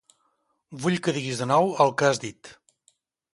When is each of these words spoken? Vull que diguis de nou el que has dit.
Vull 0.85 0.97
que 1.07 1.13
diguis 1.17 1.43
de 1.43 1.47
nou 1.51 1.69
el 1.85 1.93
que 2.01 2.09
has 2.09 2.23
dit. 2.25 2.51